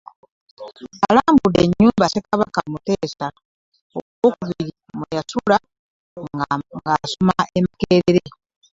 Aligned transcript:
Alambudde 1.09 1.59
ennyumba 1.63 2.05
ssekabaka 2.07 2.59
Muteesa 2.71 3.27
owookubiri 3.97 4.71
mwe 4.97 5.07
yasula 5.17 5.57
ng'asoma 6.83 7.35
e 7.57 7.59
Makerere 7.67 8.21